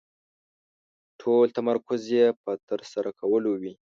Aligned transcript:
ټول 1.19 1.45
تمرکز 1.57 2.01
يې 2.15 2.25
په 2.43 2.51
ترسره 2.69 3.09
کولو 3.19 3.51
وي. 3.61 3.73